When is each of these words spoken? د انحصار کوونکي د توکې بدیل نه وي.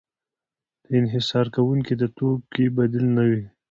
د 0.85 0.87
انحصار 1.01 1.45
کوونکي 1.55 1.93
د 2.01 2.03
توکې 2.17 2.65
بدیل 2.75 3.05
نه 3.17 3.23
وي. 3.29 3.43